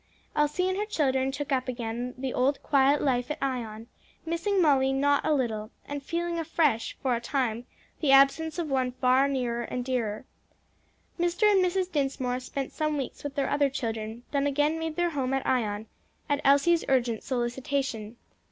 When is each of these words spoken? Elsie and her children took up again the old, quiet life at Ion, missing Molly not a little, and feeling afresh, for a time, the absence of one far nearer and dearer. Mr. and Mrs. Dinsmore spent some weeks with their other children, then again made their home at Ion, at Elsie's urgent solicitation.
Elsie 0.35 0.67
and 0.67 0.79
her 0.79 0.85
children 0.87 1.31
took 1.31 1.51
up 1.51 1.67
again 1.67 2.15
the 2.17 2.33
old, 2.33 2.63
quiet 2.63 3.03
life 3.03 3.29
at 3.29 3.37
Ion, 3.39 3.85
missing 4.25 4.59
Molly 4.59 4.91
not 4.91 5.23
a 5.23 5.31
little, 5.31 5.69
and 5.85 6.01
feeling 6.01 6.39
afresh, 6.39 6.97
for 7.03 7.15
a 7.15 7.21
time, 7.21 7.67
the 7.99 8.09
absence 8.09 8.57
of 8.57 8.67
one 8.67 8.93
far 8.93 9.27
nearer 9.27 9.61
and 9.61 9.85
dearer. 9.85 10.25
Mr. 11.19 11.43
and 11.43 11.63
Mrs. 11.63 11.91
Dinsmore 11.91 12.39
spent 12.39 12.71
some 12.73 12.97
weeks 12.97 13.23
with 13.23 13.35
their 13.35 13.51
other 13.51 13.69
children, 13.69 14.23
then 14.31 14.47
again 14.47 14.79
made 14.79 14.95
their 14.95 15.11
home 15.11 15.35
at 15.35 15.45
Ion, 15.45 15.85
at 16.27 16.41
Elsie's 16.43 16.83
urgent 16.89 17.21
solicitation. 17.21 18.17